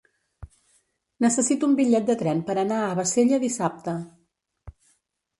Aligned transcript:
Necessito 1.25 1.67
un 1.71 1.75
bitllet 1.79 2.07
de 2.07 2.15
tren 2.21 2.41
per 2.47 2.55
anar 2.61 2.79
a 2.85 2.95
Bassella 3.01 3.39
dissabte. 3.43 3.95